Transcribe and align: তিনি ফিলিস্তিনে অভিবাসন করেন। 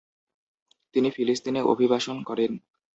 তিনি 0.95 1.09
ফিলিস্তিনে 1.11 1.61
অভিবাসন 1.63 2.17
করেন। 2.23 2.51